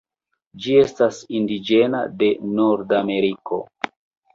[0.63, 3.67] Ĝi estas indiĝena de Nordameriko.